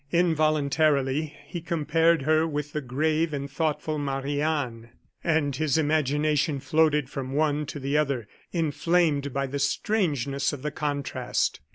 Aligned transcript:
Involuntarily 0.11 1.35
he 1.45 1.61
compared 1.61 2.23
her 2.23 2.47
with 2.47 2.73
the 2.73 2.81
grave 2.81 3.33
and 3.33 3.47
thoughtful 3.47 3.99
Marie 3.99 4.41
Anne, 4.41 4.89
and 5.23 5.55
his 5.55 5.77
imagination 5.77 6.59
floated 6.59 7.07
from 7.07 7.33
one 7.33 7.67
to 7.67 7.79
the 7.79 7.99
other, 7.99 8.27
inflamed 8.51 9.31
by 9.31 9.45
the 9.45 9.59
strangeness 9.59 10.53
of 10.53 10.63
the 10.63 10.71
contrast. 10.71 11.59